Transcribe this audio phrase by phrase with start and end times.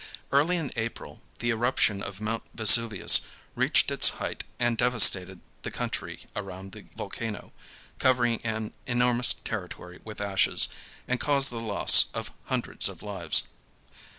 [0.31, 3.21] Early in April the eruption of Mount Vesuvius
[3.53, 7.53] reached its height and devastated the country around the volcano,
[7.99, 10.69] covering an enormous territory with ashes,
[11.07, 13.43] and caused the loss of hundreds of lives.